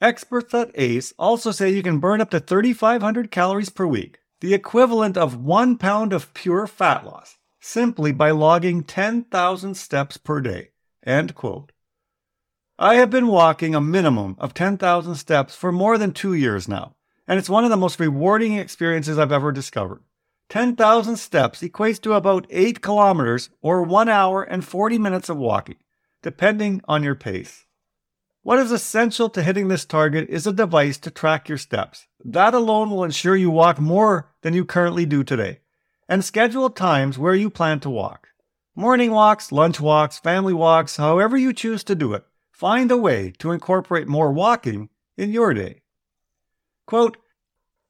Experts 0.00 0.52
at 0.54 0.72
ACE 0.74 1.14
also 1.18 1.52
say 1.52 1.70
you 1.70 1.82
can 1.82 2.00
burn 2.00 2.20
up 2.20 2.30
to 2.30 2.40
3,500 2.40 3.30
calories 3.30 3.70
per 3.70 3.86
week, 3.86 4.18
the 4.40 4.52
equivalent 4.52 5.16
of 5.16 5.36
one 5.36 5.78
pound 5.78 6.12
of 6.12 6.34
pure 6.34 6.66
fat 6.66 7.06
loss, 7.06 7.38
simply 7.60 8.10
by 8.10 8.32
logging 8.32 8.82
10,000 8.82 9.76
steps 9.76 10.16
per 10.16 10.40
day. 10.40 10.70
End 11.04 11.34
quote. 11.34 11.71
I 12.82 12.96
have 12.96 13.10
been 13.10 13.28
walking 13.28 13.76
a 13.76 13.80
minimum 13.80 14.34
of 14.40 14.54
10,000 14.54 15.14
steps 15.14 15.54
for 15.54 15.70
more 15.70 15.96
than 15.98 16.10
two 16.10 16.34
years 16.34 16.66
now, 16.66 16.96
and 17.28 17.38
it's 17.38 17.48
one 17.48 17.62
of 17.62 17.70
the 17.70 17.76
most 17.76 18.00
rewarding 18.00 18.54
experiences 18.54 19.20
I've 19.20 19.30
ever 19.30 19.52
discovered. 19.52 20.00
10,000 20.48 21.16
steps 21.16 21.60
equates 21.60 22.02
to 22.02 22.14
about 22.14 22.44
8 22.50 22.82
kilometers 22.82 23.50
or 23.60 23.84
1 23.84 24.08
hour 24.08 24.42
and 24.42 24.64
40 24.64 24.98
minutes 24.98 25.28
of 25.28 25.36
walking, 25.36 25.76
depending 26.22 26.80
on 26.88 27.04
your 27.04 27.14
pace. 27.14 27.66
What 28.42 28.58
is 28.58 28.72
essential 28.72 29.28
to 29.28 29.44
hitting 29.44 29.68
this 29.68 29.84
target 29.84 30.28
is 30.28 30.48
a 30.48 30.52
device 30.52 30.98
to 30.98 31.10
track 31.12 31.48
your 31.48 31.58
steps. 31.58 32.08
That 32.24 32.52
alone 32.52 32.90
will 32.90 33.04
ensure 33.04 33.36
you 33.36 33.52
walk 33.52 33.78
more 33.78 34.32
than 34.40 34.54
you 34.54 34.64
currently 34.64 35.06
do 35.06 35.22
today, 35.22 35.60
and 36.08 36.24
schedule 36.24 36.68
times 36.68 37.16
where 37.16 37.36
you 37.36 37.48
plan 37.48 37.78
to 37.78 37.90
walk. 37.90 38.30
Morning 38.74 39.12
walks, 39.12 39.52
lunch 39.52 39.78
walks, 39.78 40.18
family 40.18 40.52
walks, 40.52 40.96
however 40.96 41.36
you 41.36 41.52
choose 41.52 41.84
to 41.84 41.94
do 41.94 42.12
it. 42.14 42.24
Find 42.62 42.92
a 42.92 42.96
way 42.96 43.32
to 43.40 43.50
incorporate 43.50 44.06
more 44.06 44.30
walking 44.30 44.88
in 45.16 45.32
your 45.32 45.52
day. 45.52 45.82
Quote, 46.86 47.16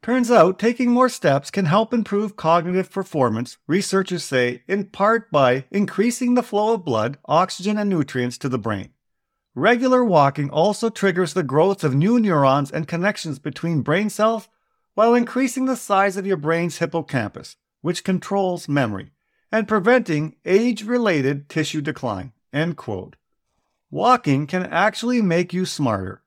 Turns 0.02 0.30
out 0.30 0.58
taking 0.58 0.90
more 0.90 1.10
steps 1.10 1.50
can 1.50 1.66
help 1.66 1.92
improve 1.92 2.36
cognitive 2.36 2.90
performance, 2.90 3.58
researchers 3.66 4.24
say, 4.24 4.62
in 4.66 4.86
part 4.86 5.30
by 5.30 5.66
increasing 5.70 6.32
the 6.32 6.42
flow 6.42 6.72
of 6.72 6.86
blood, 6.86 7.18
oxygen, 7.26 7.76
and 7.76 7.90
nutrients 7.90 8.38
to 8.38 8.48
the 8.48 8.56
brain. 8.56 8.88
Regular 9.54 10.02
walking 10.02 10.48
also 10.48 10.88
triggers 10.88 11.34
the 11.34 11.42
growth 11.42 11.84
of 11.84 11.94
new 11.94 12.18
neurons 12.18 12.70
and 12.70 12.88
connections 12.88 13.38
between 13.38 13.82
brain 13.82 14.08
cells 14.08 14.48
while 14.94 15.14
increasing 15.14 15.66
the 15.66 15.76
size 15.76 16.16
of 16.16 16.26
your 16.26 16.38
brain's 16.38 16.78
hippocampus, 16.78 17.56
which 17.82 18.04
controls 18.04 18.70
memory, 18.70 19.10
and 19.52 19.68
preventing 19.68 20.36
age 20.46 20.82
related 20.82 21.50
tissue 21.50 21.82
decline. 21.82 22.32
End 22.54 22.78
quote. 22.78 23.16
Walking 23.92 24.46
can 24.46 24.64
actually 24.64 25.20
make 25.20 25.52
you 25.52 25.66
smarter. 25.66 26.22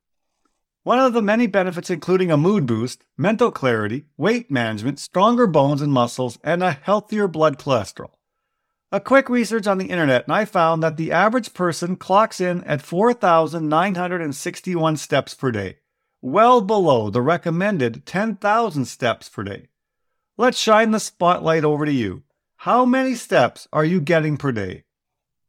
One 0.83 0.99
of 0.99 1.13
the 1.13 1.21
many 1.23 1.47
benefits, 1.47 1.89
including 1.89 2.29
a 2.29 2.37
mood 2.37 2.67
boost, 2.67 3.03
mental 3.17 3.49
clarity, 3.49 4.05
weight 4.17 4.51
management, 4.51 4.99
stronger 4.99 5.47
bones 5.47 5.81
and 5.81 5.91
muscles, 5.91 6.37
and 6.43 6.61
a 6.61 6.73
healthier 6.73 7.27
blood 7.27 7.57
cholesterol. 7.57 8.11
A 8.91 8.99
quick 8.99 9.29
research 9.29 9.65
on 9.65 9.79
the 9.79 9.87
internet, 9.87 10.25
and 10.25 10.33
I 10.35 10.45
found 10.45 10.83
that 10.83 10.95
the 10.95 11.11
average 11.11 11.55
person 11.55 11.95
clocks 11.95 12.39
in 12.39 12.63
at 12.65 12.83
4,961 12.83 14.97
steps 14.97 15.33
per 15.33 15.49
day, 15.49 15.77
well 16.21 16.61
below 16.61 17.09
the 17.09 17.23
recommended 17.23 18.05
10,000 18.05 18.85
steps 18.85 19.27
per 19.27 19.41
day. 19.41 19.69
Let's 20.37 20.59
shine 20.59 20.91
the 20.91 20.99
spotlight 20.99 21.63
over 21.63 21.87
to 21.87 21.91
you. 21.91 22.21
How 22.57 22.85
many 22.85 23.15
steps 23.15 23.67
are 23.73 23.83
you 23.83 23.99
getting 23.99 24.37
per 24.37 24.51
day? 24.51 24.84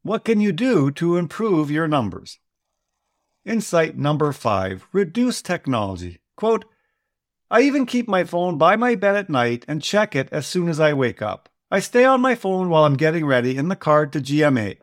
What 0.06 0.24
can 0.24 0.40
you 0.40 0.52
do 0.52 0.92
to 0.92 1.16
improve 1.16 1.68
your 1.68 1.88
numbers? 1.88 2.38
Insight 3.44 3.98
number 3.98 4.32
five 4.32 4.86
reduce 4.92 5.42
technology. 5.42 6.20
Quote, 6.36 6.64
I 7.50 7.62
even 7.62 7.86
keep 7.86 8.06
my 8.06 8.22
phone 8.22 8.56
by 8.56 8.76
my 8.76 8.94
bed 8.94 9.16
at 9.16 9.28
night 9.28 9.64
and 9.66 9.82
check 9.82 10.14
it 10.14 10.28
as 10.30 10.46
soon 10.46 10.68
as 10.68 10.78
I 10.78 10.92
wake 10.92 11.22
up. 11.22 11.48
I 11.72 11.80
stay 11.80 12.04
on 12.04 12.20
my 12.20 12.36
phone 12.36 12.68
while 12.68 12.84
I'm 12.84 12.96
getting 12.96 13.26
ready 13.26 13.56
in 13.56 13.66
the 13.66 13.74
car 13.74 14.06
to 14.06 14.20
GMA, 14.20 14.78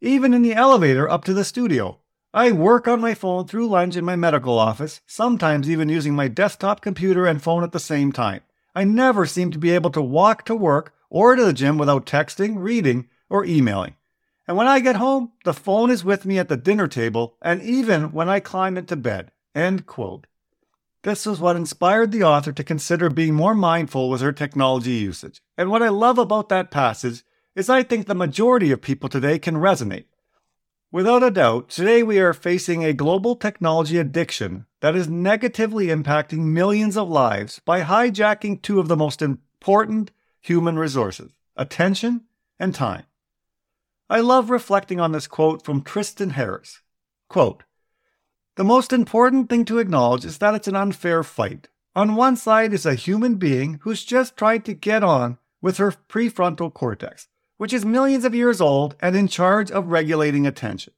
even 0.00 0.32
in 0.32 0.40
the 0.40 0.54
elevator 0.54 1.06
up 1.06 1.22
to 1.24 1.34
the 1.34 1.44
studio. 1.44 1.98
I 2.32 2.50
work 2.52 2.88
on 2.88 2.98
my 2.98 3.12
phone 3.12 3.46
through 3.46 3.68
lunch 3.68 3.94
in 3.94 4.06
my 4.06 4.16
medical 4.16 4.58
office, 4.58 5.02
sometimes 5.06 5.68
even 5.68 5.90
using 5.90 6.14
my 6.14 6.28
desktop 6.28 6.80
computer 6.80 7.26
and 7.26 7.42
phone 7.42 7.62
at 7.62 7.72
the 7.72 7.78
same 7.78 8.10
time. 8.10 8.40
I 8.74 8.84
never 8.84 9.26
seem 9.26 9.50
to 9.50 9.58
be 9.58 9.72
able 9.72 9.90
to 9.90 10.00
walk 10.00 10.46
to 10.46 10.56
work 10.56 10.94
or 11.10 11.36
to 11.36 11.44
the 11.44 11.52
gym 11.52 11.76
without 11.76 12.06
texting, 12.06 12.54
reading, 12.56 13.10
or 13.28 13.44
emailing. 13.44 13.96
And 14.46 14.56
when 14.56 14.66
I 14.66 14.80
get 14.80 14.96
home, 14.96 15.32
the 15.44 15.54
phone 15.54 15.90
is 15.90 16.04
with 16.04 16.24
me 16.24 16.38
at 16.38 16.48
the 16.48 16.56
dinner 16.56 16.88
table 16.88 17.36
and 17.40 17.62
even 17.62 18.12
when 18.12 18.28
I 18.28 18.40
climb 18.40 18.76
into 18.76 18.96
bed. 18.96 19.30
End 19.54 19.86
quote. 19.86 20.26
This 21.02 21.26
is 21.26 21.40
what 21.40 21.56
inspired 21.56 22.12
the 22.12 22.22
author 22.22 22.52
to 22.52 22.64
consider 22.64 23.10
being 23.10 23.34
more 23.34 23.54
mindful 23.54 24.08
with 24.08 24.20
her 24.20 24.32
technology 24.32 24.92
usage. 24.92 25.40
And 25.58 25.70
what 25.70 25.82
I 25.82 25.88
love 25.88 26.18
about 26.18 26.48
that 26.48 26.70
passage 26.70 27.24
is 27.54 27.68
I 27.68 27.82
think 27.82 28.06
the 28.06 28.14
majority 28.14 28.70
of 28.70 28.80
people 28.80 29.08
today 29.08 29.38
can 29.38 29.56
resonate. 29.56 30.04
Without 30.92 31.22
a 31.22 31.30
doubt, 31.30 31.70
today 31.70 32.02
we 32.02 32.18
are 32.18 32.34
facing 32.34 32.84
a 32.84 32.92
global 32.92 33.34
technology 33.34 33.98
addiction 33.98 34.66
that 34.80 34.94
is 34.94 35.08
negatively 35.08 35.86
impacting 35.86 36.40
millions 36.40 36.96
of 36.96 37.08
lives 37.08 37.60
by 37.64 37.80
hijacking 37.80 38.60
two 38.60 38.78
of 38.78 38.88
the 38.88 38.96
most 38.96 39.22
important 39.22 40.10
human 40.40 40.78
resources 40.78 41.32
attention 41.56 42.22
and 42.58 42.74
time. 42.74 43.04
I 44.12 44.20
love 44.20 44.50
reflecting 44.50 45.00
on 45.00 45.12
this 45.12 45.26
quote 45.26 45.64
from 45.64 45.80
Tristan 45.80 46.30
Harris. 46.30 46.82
Quote, 47.30 47.62
the 48.56 48.62
most 48.62 48.92
important 48.92 49.48
thing 49.48 49.64
to 49.64 49.78
acknowledge 49.78 50.26
is 50.26 50.36
that 50.36 50.54
it's 50.54 50.68
an 50.68 50.76
unfair 50.76 51.22
fight. 51.22 51.68
On 51.96 52.14
one 52.14 52.36
side 52.36 52.74
is 52.74 52.84
a 52.84 52.94
human 52.94 53.36
being 53.36 53.80
who's 53.84 54.04
just 54.04 54.36
trying 54.36 54.60
to 54.62 54.74
get 54.74 55.02
on 55.02 55.38
with 55.62 55.78
her 55.78 55.94
prefrontal 56.10 56.70
cortex, 56.74 57.28
which 57.56 57.72
is 57.72 57.86
millions 57.86 58.26
of 58.26 58.34
years 58.34 58.60
old 58.60 58.96
and 59.00 59.16
in 59.16 59.28
charge 59.28 59.70
of 59.70 59.86
regulating 59.86 60.46
attention. 60.46 60.92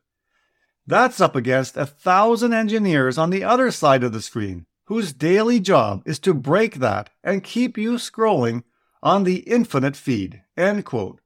That's 0.85 1.21
up 1.21 1.37
against 1.37 1.77
a 1.77 1.87
thousand 1.87 2.53
engineers 2.53 3.17
on 3.17 3.31
the 3.31 3.45
other 3.45 3.71
side 3.71 4.03
of 4.03 4.13
the 4.13 4.23
screen, 4.23 4.67
whose 4.87 5.13
daily 5.13 5.61
job 5.61 6.03
is 6.05 6.19
to 6.19 6.35
break 6.35 6.81
that 6.81 7.11
and 7.23 7.45
keep 7.45 7.79
you 7.79 7.93
scrolling 7.93 8.65
on 9.05 9.23
the 9.23 9.37
infinite 9.49 9.95
feed. 9.95 10.43
End 10.57 10.85
quote. 10.85 11.21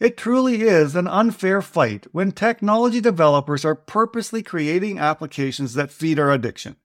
It 0.00 0.16
truly 0.16 0.62
is 0.62 0.94
an 0.94 1.08
unfair 1.08 1.60
fight 1.60 2.06
when 2.12 2.30
technology 2.30 3.00
developers 3.00 3.64
are 3.64 3.74
purposely 3.74 4.44
creating 4.44 4.98
applications 4.98 5.74
that 5.74 5.90
feed 5.90 6.20
our 6.20 6.30
addiction. 6.30 6.76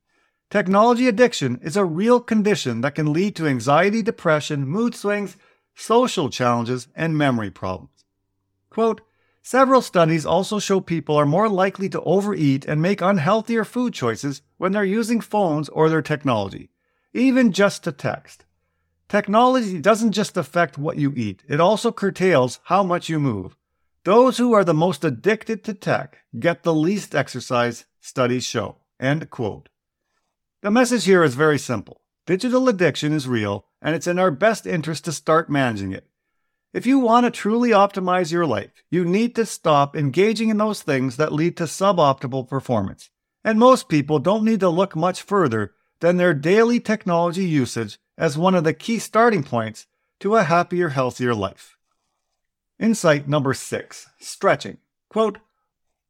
Technology 0.49 1.07
addiction 1.07 1.59
is 1.61 1.77
a 1.77 1.85
real 1.85 2.19
condition 2.19 2.81
that 2.81 2.95
can 2.95 3.13
lead 3.13 3.35
to 3.35 3.47
anxiety, 3.47 4.01
depression, 4.01 4.67
mood 4.67 4.95
swings, 4.95 5.37
social 5.75 6.29
challenges, 6.29 6.87
and 6.95 7.17
memory 7.17 7.51
problems. 7.51 8.03
Quote, 8.69 9.01
Several 9.45 9.81
studies 9.81 10.25
also 10.25 10.57
show 10.57 10.79
people 10.79 11.15
are 11.17 11.25
more 11.25 11.49
likely 11.49 11.89
to 11.89 12.01
overeat 12.01 12.65
and 12.65 12.81
make 12.81 12.99
unhealthier 13.01 13.65
food 13.65 13.93
choices 13.93 14.41
when 14.57 14.71
they're 14.71 14.85
using 14.85 15.19
phones 15.19 15.67
or 15.69 15.89
their 15.89 16.01
technology, 16.01 16.69
even 17.13 17.51
just 17.51 17.83
to 17.83 17.91
text. 17.91 18.45
Technology 19.07 19.79
doesn't 19.79 20.13
just 20.13 20.37
affect 20.37 20.77
what 20.77 20.97
you 20.97 21.13
eat, 21.15 21.43
it 21.47 21.59
also 21.59 21.91
curtails 21.91 22.59
how 22.63 22.83
much 22.83 23.09
you 23.09 23.19
move. 23.19 23.55
Those 24.05 24.37
who 24.37 24.53
are 24.53 24.63
the 24.63 24.73
most 24.73 25.05
addicted 25.05 25.63
to 25.63 25.73
tech 25.73 26.19
get 26.39 26.63
the 26.63 26.73
least 26.73 27.15
exercise, 27.15 27.85
studies 28.01 28.43
show. 28.43 28.77
End 28.99 29.29
quote. 29.29 29.69
The 30.61 30.71
message 30.71 31.05
here 31.05 31.23
is 31.23 31.35
very 31.35 31.59
simple. 31.59 32.01
Digital 32.25 32.67
addiction 32.69 33.13
is 33.13 33.27
real, 33.27 33.65
and 33.81 33.95
it's 33.95 34.07
in 34.07 34.17
our 34.17 34.31
best 34.31 34.65
interest 34.65 35.05
to 35.05 35.11
start 35.11 35.49
managing 35.49 35.91
it. 35.91 36.07
If 36.73 36.85
you 36.85 36.99
want 36.99 37.25
to 37.25 37.31
truly 37.31 37.69
optimize 37.69 38.31
your 38.31 38.45
life, 38.45 38.71
you 38.89 39.05
need 39.05 39.35
to 39.35 39.45
stop 39.45 39.95
engaging 39.95 40.49
in 40.49 40.57
those 40.57 40.81
things 40.81 41.17
that 41.17 41.31
lead 41.31 41.55
to 41.57 41.65
suboptimal 41.65 42.47
performance. 42.47 43.09
And 43.43 43.59
most 43.59 43.89
people 43.89 44.19
don't 44.19 44.45
need 44.45 44.61
to 44.61 44.69
look 44.69 44.95
much 44.95 45.21
further 45.21 45.73
than 45.99 46.17
their 46.17 46.33
daily 46.33 46.79
technology 46.79 47.45
usage 47.45 47.99
as 48.17 48.37
one 48.37 48.55
of 48.55 48.63
the 48.63 48.73
key 48.73 48.99
starting 48.99 49.43
points 49.43 49.87
to 50.19 50.35
a 50.35 50.43
happier, 50.43 50.89
healthier 50.89 51.33
life. 51.33 51.77
Insight 52.79 53.27
number 53.27 53.53
six 53.53 54.07
stretching. 54.19 54.77
Quote, 55.09 55.39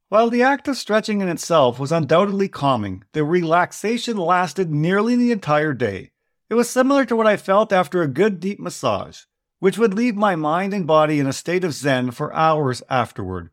while 0.09 0.29
the 0.29 0.43
act 0.43 0.67
of 0.67 0.77
stretching 0.77 1.21
in 1.21 1.27
itself 1.27 1.79
was 1.79 1.91
undoubtedly 1.91 2.47
calming, 2.47 3.03
the 3.13 3.23
relaxation 3.23 4.15
lasted 4.15 4.71
nearly 4.71 5.15
the 5.15 5.31
entire 5.31 5.73
day. 5.73 6.11
It 6.51 6.53
was 6.53 6.69
similar 6.69 7.03
to 7.05 7.15
what 7.15 7.25
I 7.25 7.35
felt 7.35 7.73
after 7.73 8.03
a 8.03 8.07
good 8.07 8.39
deep 8.39 8.59
massage, 8.59 9.21
which 9.57 9.79
would 9.79 9.95
leave 9.95 10.15
my 10.15 10.35
mind 10.35 10.71
and 10.71 10.85
body 10.85 11.19
in 11.19 11.25
a 11.25 11.33
state 11.33 11.63
of 11.63 11.73
zen 11.73 12.11
for 12.11 12.31
hours 12.31 12.83
afterward. 12.91 13.49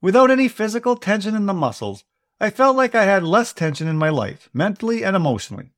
Without 0.00 0.28
any 0.28 0.48
physical 0.48 0.96
tension 0.96 1.36
in 1.36 1.46
the 1.46 1.54
muscles, 1.54 2.02
I 2.40 2.50
felt 2.50 2.76
like 2.76 2.96
I 2.96 3.04
had 3.04 3.22
less 3.22 3.52
tension 3.52 3.86
in 3.86 3.96
my 3.96 4.08
life, 4.08 4.50
mentally 4.52 5.04
and 5.04 5.14
emotionally. 5.14 5.70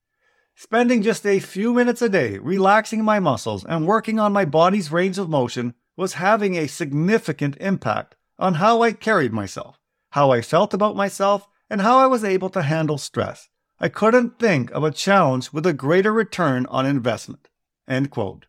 Spending 0.56 1.02
just 1.02 1.26
a 1.26 1.40
few 1.40 1.74
minutes 1.74 2.00
a 2.00 2.08
day 2.08 2.38
relaxing 2.38 3.02
my 3.02 3.18
muscles 3.18 3.64
and 3.64 3.88
working 3.88 4.20
on 4.20 4.32
my 4.32 4.44
body's 4.44 4.92
range 4.92 5.18
of 5.18 5.28
motion 5.28 5.74
was 5.96 6.14
having 6.14 6.54
a 6.54 6.68
significant 6.68 7.56
impact 7.60 8.14
on 8.38 8.54
how 8.54 8.80
I 8.80 8.92
carried 8.92 9.32
myself, 9.32 9.80
how 10.10 10.30
I 10.30 10.42
felt 10.42 10.72
about 10.72 10.94
myself, 10.94 11.48
and 11.68 11.80
how 11.80 11.98
I 11.98 12.06
was 12.06 12.22
able 12.22 12.50
to 12.50 12.62
handle 12.62 12.98
stress. 12.98 13.48
I 13.80 13.88
couldn't 13.88 14.38
think 14.38 14.70
of 14.70 14.84
a 14.84 14.92
challenge 14.92 15.52
with 15.52 15.66
a 15.66 15.72
greater 15.72 16.12
return 16.12 16.66
on 16.66 16.86
investment. 16.86 17.48
End 17.88 18.10
quote. 18.10 18.46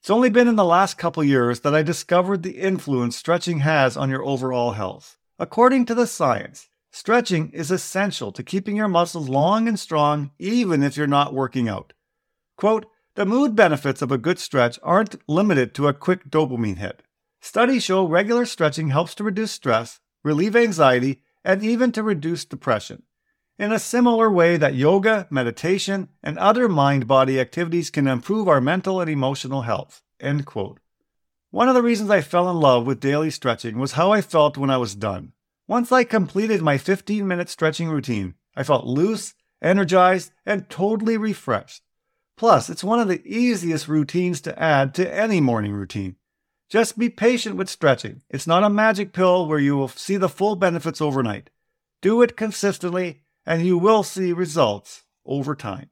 It's 0.00 0.10
only 0.10 0.30
been 0.30 0.48
in 0.48 0.56
the 0.56 0.64
last 0.64 0.98
couple 0.98 1.22
years 1.22 1.60
that 1.60 1.74
I 1.74 1.82
discovered 1.82 2.42
the 2.42 2.58
influence 2.58 3.16
stretching 3.16 3.60
has 3.60 3.96
on 3.96 4.10
your 4.10 4.24
overall 4.24 4.72
health. 4.72 5.16
According 5.38 5.86
to 5.86 5.94
the 5.94 6.08
science, 6.08 6.68
Stretching 6.98 7.50
is 7.50 7.70
essential 7.70 8.32
to 8.32 8.42
keeping 8.42 8.74
your 8.74 8.88
muscles 8.88 9.28
long 9.28 9.68
and 9.68 9.78
strong 9.78 10.30
even 10.38 10.82
if 10.82 10.96
you're 10.96 11.06
not 11.06 11.34
working 11.34 11.68
out. 11.68 11.92
Quote, 12.56 12.86
the 13.16 13.26
mood 13.26 13.54
benefits 13.54 14.00
of 14.00 14.10
a 14.10 14.16
good 14.16 14.38
stretch 14.38 14.78
aren't 14.82 15.20
limited 15.28 15.74
to 15.74 15.88
a 15.88 15.92
quick 15.92 16.30
dopamine 16.30 16.78
hit. 16.78 17.02
Studies 17.38 17.84
show 17.84 18.06
regular 18.06 18.46
stretching 18.46 18.88
helps 18.88 19.14
to 19.16 19.24
reduce 19.24 19.52
stress, 19.52 20.00
relieve 20.24 20.56
anxiety, 20.56 21.20
and 21.44 21.62
even 21.62 21.92
to 21.92 22.02
reduce 22.02 22.46
depression. 22.46 23.02
In 23.58 23.72
a 23.72 23.78
similar 23.78 24.30
way 24.30 24.56
that 24.56 24.74
yoga, 24.74 25.26
meditation, 25.28 26.08
and 26.22 26.38
other 26.38 26.66
mind 26.66 27.06
body 27.06 27.38
activities 27.38 27.90
can 27.90 28.06
improve 28.06 28.48
our 28.48 28.62
mental 28.62 29.02
and 29.02 29.10
emotional 29.10 29.60
health. 29.60 30.02
End 30.18 30.46
quote. 30.46 30.80
One 31.50 31.68
of 31.68 31.74
the 31.74 31.82
reasons 31.82 32.08
I 32.08 32.22
fell 32.22 32.48
in 32.48 32.56
love 32.56 32.86
with 32.86 33.00
daily 33.00 33.28
stretching 33.28 33.78
was 33.78 33.92
how 33.92 34.12
I 34.12 34.22
felt 34.22 34.56
when 34.56 34.70
I 34.70 34.78
was 34.78 34.94
done. 34.94 35.34
Once 35.68 35.90
I 35.90 36.04
completed 36.04 36.62
my 36.62 36.78
15 36.78 37.26
minute 37.26 37.48
stretching 37.48 37.88
routine, 37.88 38.34
I 38.54 38.62
felt 38.62 38.86
loose, 38.86 39.34
energized, 39.60 40.30
and 40.44 40.70
totally 40.70 41.16
refreshed. 41.16 41.82
Plus, 42.36 42.70
it's 42.70 42.84
one 42.84 43.00
of 43.00 43.08
the 43.08 43.26
easiest 43.26 43.88
routines 43.88 44.40
to 44.42 44.58
add 44.62 44.94
to 44.94 45.14
any 45.14 45.40
morning 45.40 45.72
routine. 45.72 46.16
Just 46.68 46.98
be 46.98 47.08
patient 47.08 47.56
with 47.56 47.68
stretching. 47.68 48.22
It's 48.28 48.46
not 48.46 48.64
a 48.64 48.70
magic 48.70 49.12
pill 49.12 49.46
where 49.46 49.58
you 49.58 49.76
will 49.76 49.88
see 49.88 50.16
the 50.16 50.28
full 50.28 50.56
benefits 50.56 51.00
overnight. 51.00 51.50
Do 52.02 52.22
it 52.22 52.36
consistently, 52.36 53.22
and 53.44 53.64
you 53.64 53.78
will 53.78 54.02
see 54.02 54.32
results 54.32 55.04
over 55.24 55.54
time. 55.54 55.90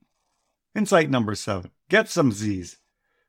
Insight 0.75 1.11
number 1.11 1.35
seven 1.35 1.71
get 1.89 2.09
some 2.09 2.33
Z's. 2.33 2.79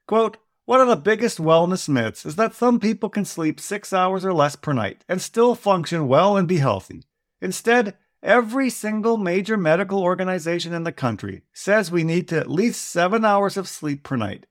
Quote, 0.07 0.37
one 0.65 0.81
of 0.81 0.87
the 0.87 0.95
biggest 0.95 1.37
wellness 1.37 1.87
myths 1.87 2.25
is 2.25 2.35
that 2.35 2.55
some 2.55 2.79
people 2.79 3.09
can 3.09 3.25
sleep 3.25 3.59
six 3.59 3.93
hours 3.93 4.25
or 4.25 4.33
less 4.33 4.55
per 4.55 4.73
night 4.73 5.05
and 5.07 5.21
still 5.21 5.55
function 5.55 6.07
well 6.07 6.37
and 6.37 6.47
be 6.47 6.57
healthy. 6.57 7.03
Instead, 7.41 7.95
Every 8.25 8.71
single 8.71 9.17
major 9.17 9.55
medical 9.55 10.01
organization 10.01 10.73
in 10.73 10.83
the 10.83 10.91
country 10.91 11.43
says 11.53 11.91
we 11.91 12.03
need 12.03 12.27
to 12.29 12.39
at 12.39 12.49
least 12.49 12.81
seven 12.81 13.23
hours 13.23 13.55
of 13.55 13.67
sleep 13.67 14.01
per 14.01 14.15
night. 14.15 14.47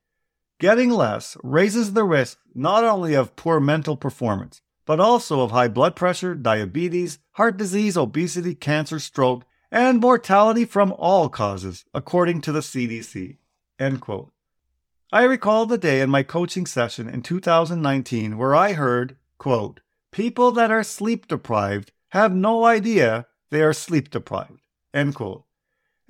Getting 0.61 0.89
less 0.89 1.35
raises 1.43 1.91
the 1.91 2.05
risk 2.05 2.37
not 2.53 2.85
only 2.85 3.15
of 3.15 3.35
poor 3.35 3.59
mental 3.59 3.97
performance, 3.97 4.61
but 4.85 5.01
also 5.01 5.41
of 5.41 5.51
high 5.51 5.67
blood 5.67 5.93
pressure, 5.93 6.35
diabetes, 6.35 7.19
heart 7.33 7.57
disease, 7.57 7.97
obesity, 7.97 8.55
cancer, 8.55 8.97
stroke, 8.97 9.43
and 9.69 9.99
mortality 9.99 10.63
from 10.63 10.93
all 10.97 11.27
causes, 11.27 11.83
according 11.93 12.39
to 12.39 12.53
the 12.53 12.61
CDC. 12.61 13.35
End 13.77 13.99
quote. 13.99 14.31
I 15.15 15.23
recall 15.23 15.65
the 15.65 15.77
day 15.77 16.01
in 16.01 16.09
my 16.09 16.23
coaching 16.23 16.65
session 16.65 17.07
in 17.07 17.21
2019 17.21 18.37
where 18.37 18.53
I 18.53 18.73
heard, 18.73 19.15
quote, 19.37 19.79
people 20.11 20.51
that 20.51 20.71
are 20.71 20.83
sleep 20.83 21.29
deprived 21.29 21.93
have 22.09 22.35
no 22.35 22.65
idea 22.65 23.25
they 23.49 23.61
are 23.61 23.71
sleep 23.71 24.09
deprived. 24.09 24.67
End 24.93 25.15
quote. 25.15 25.45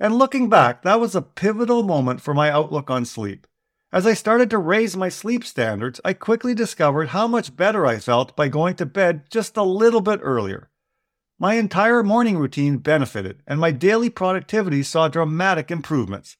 And 0.00 0.16
looking 0.16 0.48
back, 0.48 0.82
that 0.82 0.98
was 0.98 1.14
a 1.14 1.22
pivotal 1.22 1.84
moment 1.84 2.20
for 2.20 2.34
my 2.34 2.50
outlook 2.50 2.90
on 2.90 3.04
sleep. 3.04 3.46
As 3.92 4.08
I 4.08 4.14
started 4.14 4.50
to 4.50 4.58
raise 4.58 4.96
my 4.96 5.08
sleep 5.08 5.44
standards, 5.44 6.00
I 6.04 6.12
quickly 6.12 6.52
discovered 6.52 7.10
how 7.10 7.28
much 7.28 7.54
better 7.54 7.86
I 7.86 8.00
felt 8.00 8.34
by 8.34 8.48
going 8.48 8.74
to 8.74 8.86
bed 8.86 9.30
just 9.30 9.56
a 9.56 9.62
little 9.62 10.00
bit 10.00 10.18
earlier. 10.20 10.68
My 11.38 11.54
entire 11.54 12.02
morning 12.02 12.38
routine 12.38 12.78
benefited, 12.78 13.44
and 13.46 13.60
my 13.60 13.70
daily 13.70 14.10
productivity 14.10 14.82
saw 14.82 15.06
dramatic 15.06 15.70
improvements. 15.70 16.38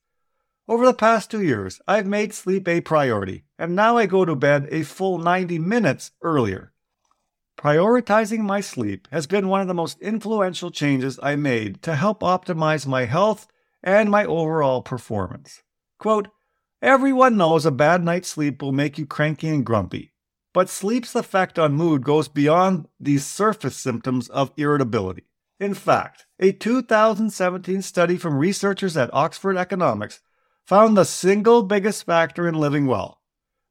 Over 0.68 0.84
the 0.84 0.94
past 0.94 1.30
two 1.30 1.42
years, 1.42 1.80
I've 1.86 2.08
made 2.08 2.34
sleep 2.34 2.66
a 2.66 2.80
priority, 2.80 3.44
and 3.56 3.76
now 3.76 3.96
I 3.96 4.06
go 4.06 4.24
to 4.24 4.34
bed 4.34 4.66
a 4.72 4.82
full 4.82 5.18
90 5.18 5.60
minutes 5.60 6.10
earlier. 6.22 6.72
Prioritizing 7.56 8.40
my 8.40 8.60
sleep 8.60 9.06
has 9.12 9.28
been 9.28 9.46
one 9.46 9.60
of 9.60 9.68
the 9.68 9.74
most 9.74 10.00
influential 10.00 10.72
changes 10.72 11.20
I 11.22 11.36
made 11.36 11.82
to 11.82 11.94
help 11.94 12.20
optimize 12.20 12.84
my 12.84 13.04
health 13.04 13.46
and 13.80 14.10
my 14.10 14.24
overall 14.24 14.82
performance. 14.82 15.62
Quote, 16.00 16.28
Everyone 16.82 17.36
knows 17.36 17.64
a 17.64 17.70
bad 17.70 18.02
night's 18.02 18.28
sleep 18.28 18.60
will 18.60 18.72
make 18.72 18.98
you 18.98 19.06
cranky 19.06 19.48
and 19.48 19.64
grumpy, 19.64 20.12
but 20.52 20.68
sleep's 20.68 21.14
effect 21.14 21.60
on 21.60 21.74
mood 21.74 22.02
goes 22.02 22.26
beyond 22.26 22.88
these 22.98 23.24
surface 23.24 23.76
symptoms 23.76 24.28
of 24.30 24.52
irritability. 24.56 25.28
In 25.60 25.74
fact, 25.74 26.26
a 26.40 26.50
2017 26.50 27.82
study 27.82 28.18
from 28.18 28.36
researchers 28.36 28.96
at 28.96 29.14
Oxford 29.14 29.56
Economics 29.56 30.20
found 30.66 30.96
the 30.96 31.04
single 31.04 31.62
biggest 31.62 32.04
factor 32.04 32.46
in 32.46 32.54
living 32.54 32.86
well 32.86 33.16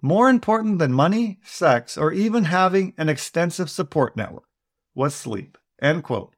more 0.06 0.30
important 0.30 0.78
than 0.78 0.94
money, 0.94 1.40
sex, 1.44 1.98
or 1.98 2.14
even 2.14 2.44
having 2.44 2.94
an 2.96 3.10
extensive 3.10 3.72
support 3.72 4.16
network, 4.16 4.48
was 4.94 5.16
sleep. 5.16 5.58
End 5.82 6.04
quote. 6.04 6.36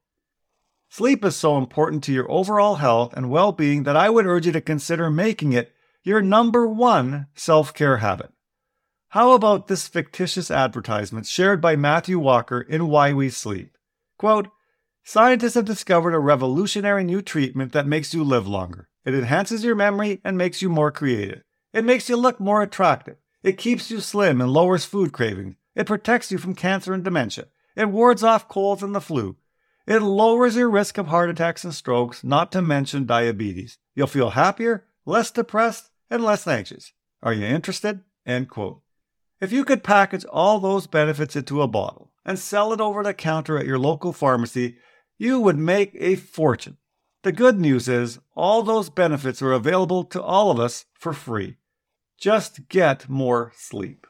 Sleep 0.90 1.26
is 1.26 1.36
so 1.36 1.58
important 1.58 2.02
to 2.06 2.14
your 2.14 2.32
overall 2.32 2.76
health 2.76 3.14
and 3.14 3.30
well 3.30 3.52
being 3.52 3.84
that 3.84 3.98
I 3.98 4.10
would 4.10 4.26
urge 4.26 4.46
you 4.46 4.54
to 4.54 4.62
consider 4.62 5.12
making 5.12 5.52
it 5.52 5.74
your 6.02 6.22
number 6.22 6.66
one 6.66 7.28
self 7.36 7.74
care 7.74 7.98
habit. 7.98 8.32
How 9.10 9.34
about 9.34 9.68
this 9.68 9.88
fictitious 9.88 10.50
advertisement 10.50 11.26
shared 11.26 11.60
by 11.60 11.76
Matthew 11.76 12.20
Walker 12.20 12.62
in 12.62 12.88
Why 12.88 13.12
We 13.12 13.30
Sleep? 13.30 13.78
Quote, 14.18 14.48
Scientists 15.10 15.54
have 15.54 15.64
discovered 15.64 16.14
a 16.14 16.20
revolutionary 16.20 17.02
new 17.02 17.22
treatment 17.22 17.72
that 17.72 17.88
makes 17.88 18.14
you 18.14 18.26
live 18.26 18.46
longer. 18.46 18.90
It 19.06 19.14
enhances 19.14 19.64
your 19.64 19.74
memory 19.74 20.20
and 20.22 20.38
makes 20.38 20.62
you 20.62 20.68
more 20.68 20.92
creative. 20.92 21.44
It 21.72 21.86
makes 21.86 22.10
you 22.10 22.18
look 22.18 22.42
more 22.42 22.62
attractive. 22.62 23.16
It 23.42 23.58
keeps 23.58 23.90
you 23.90 24.02
slim 24.02 24.42
and 24.42 24.52
lowers 24.52 24.84
food 24.84 25.14
cravings. 25.14 25.56
It 25.76 25.88
protects 25.88 26.30
you 26.30 26.38
from 26.38 26.56
cancer 26.56 26.94
and 26.94 27.06
dementia. 27.06 27.46
It 27.78 27.88
wards 27.88 28.22
off 28.22 28.50
colds 28.50 28.84
and 28.84 28.94
the 28.94 29.00
flu. 29.00 29.38
It 29.86 30.02
lowers 30.02 30.58
your 30.58 30.70
risk 30.70 30.98
of 30.98 31.08
heart 31.08 31.30
attacks 31.30 31.64
and 31.64 31.74
strokes, 31.74 32.22
not 32.22 32.52
to 32.52 32.62
mention 32.62 33.06
diabetes. 33.06 33.78
You'll 33.96 34.08
feel 34.08 34.32
happier, 34.32 34.88
less 35.06 35.32
depressed, 35.32 35.90
and 36.10 36.22
less 36.22 36.46
anxious. 36.46 36.92
Are 37.24 37.32
you 37.32 37.46
interested? 37.46 38.02
End 38.26 38.50
quote. 38.50 38.82
If 39.40 39.54
you 39.54 39.64
could 39.64 39.86
package 39.86 40.26
all 40.26 40.60
those 40.60 40.86
benefits 40.86 41.38
into 41.38 41.62
a 41.62 41.68
bottle 41.70 42.12
and 42.26 42.38
sell 42.38 42.74
it 42.74 42.82
over 42.82 43.04
the 43.04 43.14
counter 43.14 43.58
at 43.58 43.66
your 43.66 43.80
local 43.80 44.12
pharmacy, 44.12 44.76
you 45.18 45.40
would 45.40 45.58
make 45.58 45.92
a 45.96 46.16
fortune. 46.16 46.78
The 47.24 47.32
good 47.32 47.60
news 47.60 47.88
is, 47.88 48.20
all 48.36 48.64
those 48.64 48.90
benefits 48.90 49.42
are 49.42 49.52
available 49.52 50.04
to 50.06 50.22
all 50.22 50.52
of 50.52 50.60
us 50.60 50.86
for 50.94 51.14
free. 51.14 51.58
Just 52.18 52.70
get 52.70 53.10
more 53.10 53.52
sleep. 53.56 54.08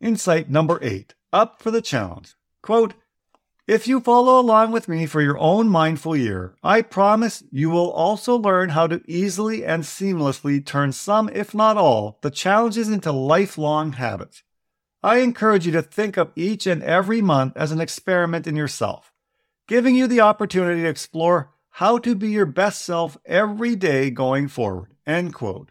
Insight 0.00 0.50
number 0.50 0.78
eight 0.82 1.14
up 1.32 1.62
for 1.62 1.70
the 1.70 1.82
challenge. 1.82 2.34
Quote, 2.62 2.94
if 3.68 3.86
you 3.86 4.00
follow 4.00 4.40
along 4.40 4.72
with 4.72 4.88
me 4.88 5.06
for 5.06 5.22
your 5.22 5.38
own 5.38 5.68
mindful 5.68 6.16
year, 6.16 6.56
I 6.64 6.82
promise 6.82 7.44
you 7.52 7.70
will 7.70 7.92
also 7.92 8.36
learn 8.36 8.70
how 8.70 8.88
to 8.88 9.00
easily 9.06 9.64
and 9.64 9.84
seamlessly 9.84 10.66
turn 10.66 10.90
some, 10.90 11.28
if 11.28 11.54
not 11.54 11.76
all, 11.76 12.18
the 12.22 12.30
challenges 12.30 12.88
into 12.88 13.12
lifelong 13.12 13.92
habits. 13.92 14.42
I 15.00 15.18
encourage 15.18 15.64
you 15.64 15.72
to 15.72 15.82
think 15.82 16.16
of 16.16 16.32
each 16.34 16.66
and 16.66 16.82
every 16.82 17.22
month 17.22 17.56
as 17.56 17.70
an 17.70 17.80
experiment 17.80 18.48
in 18.48 18.56
yourself, 18.56 19.11
giving 19.72 19.96
you 19.96 20.06
the 20.06 20.20
opportunity 20.20 20.82
to 20.82 20.86
explore 20.86 21.50
how 21.70 21.96
to 21.96 22.14
be 22.14 22.28
your 22.28 22.44
best 22.44 22.82
self 22.82 23.16
every 23.24 23.74
day 23.74 24.10
going 24.10 24.46
forward. 24.46 24.92
End 25.06 25.32
quote. 25.32 25.70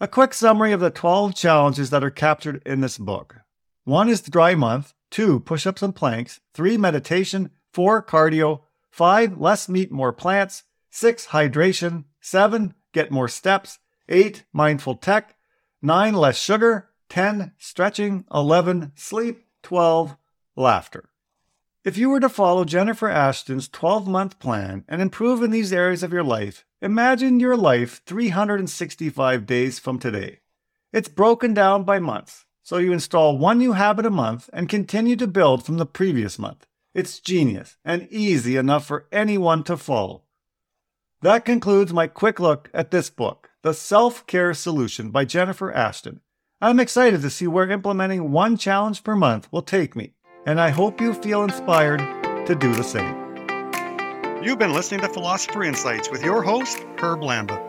A 0.00 0.08
quick 0.08 0.34
summary 0.34 0.72
of 0.72 0.80
the 0.80 0.90
12 0.90 1.32
challenges 1.32 1.90
that 1.90 2.02
are 2.02 2.10
captured 2.10 2.60
in 2.66 2.80
this 2.80 2.98
book. 2.98 3.36
One 3.84 4.08
is 4.08 4.22
the 4.22 4.32
dry 4.32 4.56
month, 4.56 4.92
two, 5.08 5.38
push 5.38 5.68
ups 5.68 5.82
and 5.82 5.94
planks, 5.94 6.40
three, 6.52 6.76
meditation, 6.76 7.50
four, 7.72 8.02
cardio, 8.02 8.62
five, 8.90 9.40
less 9.40 9.68
meat, 9.68 9.92
more 9.92 10.12
plants, 10.12 10.64
six, 10.90 11.28
hydration, 11.28 12.06
seven, 12.20 12.74
get 12.92 13.12
more 13.12 13.28
steps, 13.28 13.78
eight, 14.08 14.42
mindful 14.52 14.96
tech, 14.96 15.36
nine, 15.80 16.14
less 16.14 16.36
sugar, 16.36 16.88
10, 17.08 17.52
stretching, 17.56 18.24
11, 18.34 18.90
sleep, 18.96 19.44
12, 19.62 20.16
laughter. 20.56 21.08
If 21.86 21.96
you 21.96 22.10
were 22.10 22.18
to 22.18 22.28
follow 22.28 22.64
Jennifer 22.64 23.08
Ashton's 23.08 23.68
12 23.68 24.08
month 24.08 24.40
plan 24.40 24.84
and 24.88 25.00
improve 25.00 25.40
in 25.40 25.52
these 25.52 25.72
areas 25.72 26.02
of 26.02 26.12
your 26.12 26.24
life, 26.24 26.66
imagine 26.82 27.38
your 27.38 27.56
life 27.56 28.02
365 28.04 29.46
days 29.46 29.78
from 29.78 30.00
today. 30.00 30.40
It's 30.92 31.08
broken 31.08 31.54
down 31.54 31.84
by 31.84 32.00
months, 32.00 32.44
so 32.64 32.78
you 32.78 32.92
install 32.92 33.38
one 33.38 33.58
new 33.58 33.74
habit 33.74 34.04
a 34.04 34.10
month 34.10 34.50
and 34.52 34.68
continue 34.68 35.14
to 35.14 35.28
build 35.28 35.64
from 35.64 35.76
the 35.76 35.86
previous 35.86 36.40
month. 36.40 36.66
It's 36.92 37.20
genius 37.20 37.76
and 37.84 38.08
easy 38.10 38.56
enough 38.56 38.84
for 38.84 39.06
anyone 39.12 39.62
to 39.62 39.76
follow. 39.76 40.24
That 41.22 41.44
concludes 41.44 41.92
my 41.92 42.08
quick 42.08 42.40
look 42.40 42.68
at 42.74 42.90
this 42.90 43.10
book, 43.10 43.50
The 43.62 43.72
Self 43.72 44.26
Care 44.26 44.54
Solution 44.54 45.12
by 45.12 45.24
Jennifer 45.24 45.72
Ashton. 45.72 46.20
I'm 46.60 46.80
excited 46.80 47.22
to 47.22 47.30
see 47.30 47.46
where 47.46 47.70
implementing 47.70 48.32
one 48.32 48.56
challenge 48.56 49.04
per 49.04 49.14
month 49.14 49.46
will 49.52 49.62
take 49.62 49.94
me 49.94 50.15
and 50.46 50.58
I 50.60 50.70
hope 50.70 51.00
you 51.00 51.12
feel 51.12 51.42
inspired 51.42 51.98
to 52.46 52.54
do 52.54 52.72
the 52.72 52.84
same. 52.84 53.26
You've 54.42 54.60
been 54.60 54.72
listening 54.72 55.00
to 55.00 55.08
Philosopher 55.08 55.64
Insights 55.64 56.08
with 56.08 56.22
your 56.22 56.40
host, 56.40 56.78
Herb 56.98 57.18
Lamba. 57.20 57.60